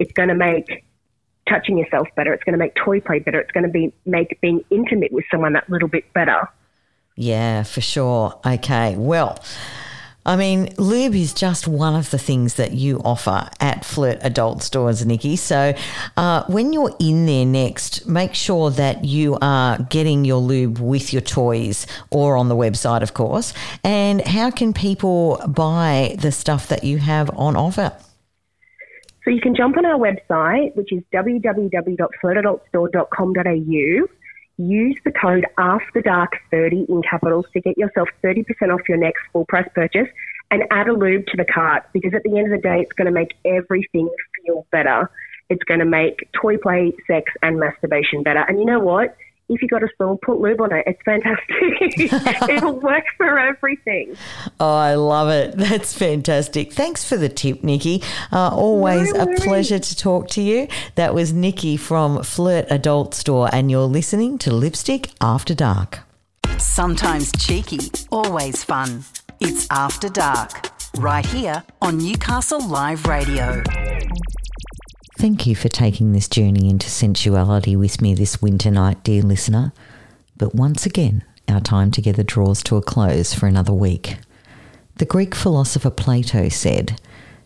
[0.00, 0.84] It's going to make
[1.48, 2.32] touching yourself better.
[2.32, 3.38] It's going to make toy play better.
[3.38, 6.48] It's going to be make being intimate with someone that little bit better.
[7.14, 8.40] Yeah, for sure.
[8.44, 8.96] Okay.
[8.96, 9.38] Well,
[10.24, 14.62] I mean, lube is just one of the things that you offer at Flirt Adult
[14.62, 15.34] Stores, Nikki.
[15.34, 15.74] So
[16.16, 21.12] uh, when you're in there next, make sure that you are getting your lube with
[21.12, 23.52] your toys or on the website, of course.
[23.82, 27.92] And how can people buy the stuff that you have on offer?
[29.24, 34.08] So you can jump on our website, which is www.flirtadultstore.com.au.
[34.62, 39.68] Use the code AFTERDARK30 in capitals to get yourself 30% off your next full price
[39.74, 40.06] purchase
[40.52, 42.92] and add a lube to the cart because at the end of the day, it's
[42.92, 44.08] going to make everything
[44.44, 45.10] feel better.
[45.48, 48.40] It's going to make toy play, sex, and masturbation better.
[48.40, 49.16] And you know what?
[49.48, 50.84] If you got a spill, put lube on it.
[50.86, 52.48] It's fantastic.
[52.48, 54.16] It'll work for everything.
[54.58, 55.56] Oh, I love it.
[55.56, 56.72] That's fantastic.
[56.72, 58.02] Thanks for the tip, Nikki.
[58.32, 60.68] Uh, always No a pleasure to talk to you.
[60.94, 66.00] That was Nikki from Flirt Adult Store, and you're listening to Lipstick After Dark.
[66.58, 67.78] Sometimes cheeky,
[68.10, 69.04] always fun.
[69.40, 73.62] It's After Dark, right here on Newcastle Live Radio.
[75.22, 79.72] Thank you for taking this journey into sensuality with me this winter night, dear listener.
[80.36, 84.16] But once again, our time together draws to a close for another week.
[84.96, 87.00] The Greek philosopher Plato said,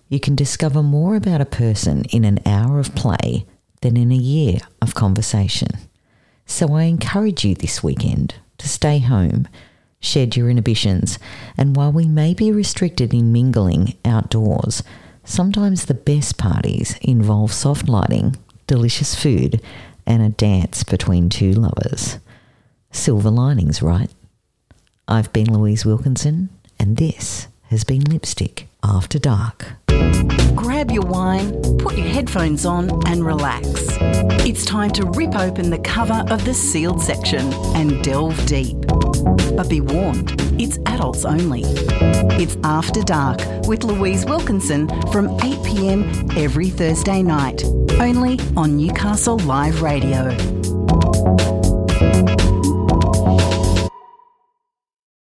[0.08, 3.44] You can discover more about a person in an hour of play
[3.82, 5.68] than in a year of conversation.
[6.46, 9.48] So I encourage you this weekend to stay home,
[10.00, 11.18] shed your inhibitions,
[11.58, 14.82] and while we may be restricted in mingling outdoors,
[15.26, 19.60] sometimes the best parties involve soft lighting, delicious food,
[20.06, 22.18] and a dance between two lovers.
[22.90, 24.10] Silver linings, right?
[25.06, 26.48] I've been Louise Wilkinson,
[26.78, 29.66] and this has been Lipstick After Dark.
[30.54, 33.68] Grab your wine, put your headphones on, and relax.
[34.46, 38.76] It's time to rip open the cover of the sealed section and delve deep.
[39.56, 41.62] But be warned, it's adults only.
[42.40, 47.64] It's After Dark with Louise Wilkinson from 8 pm every Thursday night,
[48.00, 51.55] only on Newcastle Live Radio.